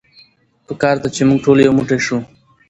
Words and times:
په 0.65 0.73
کار 0.81 0.95
ده 1.03 1.07
چې 1.15 1.21
مونږ 1.27 1.39
ټول 1.45 1.57
يو 1.65 1.77
موټی 1.77 1.99
شو. 2.05 2.17